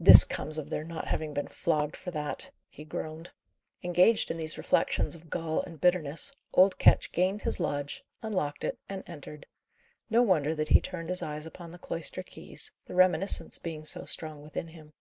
"This 0.00 0.24
comes 0.24 0.56
of 0.56 0.70
their 0.70 0.82
not 0.82 1.08
having 1.08 1.34
been 1.34 1.48
flogged 1.48 1.94
for 1.94 2.10
that!" 2.12 2.52
he 2.70 2.86
groaned. 2.86 3.32
Engaged 3.82 4.30
in 4.30 4.38
these 4.38 4.56
reflections 4.56 5.14
of 5.14 5.28
gall 5.28 5.60
and 5.60 5.78
bitterness, 5.78 6.32
old 6.54 6.78
Ketch 6.78 7.12
gained 7.12 7.42
his 7.42 7.60
lodge, 7.60 8.02
unlocked 8.22 8.64
it, 8.64 8.78
and 8.88 9.04
entered. 9.06 9.44
No 10.08 10.22
wonder 10.22 10.54
that 10.54 10.68
he 10.68 10.80
turned 10.80 11.10
his 11.10 11.20
eyes 11.22 11.44
upon 11.44 11.70
the 11.70 11.78
cloister 11.78 12.22
keys, 12.22 12.72
the 12.86 12.94
reminiscence 12.94 13.58
being 13.58 13.84
so 13.84 14.06
strong 14.06 14.40
within 14.40 14.68
him. 14.68 14.94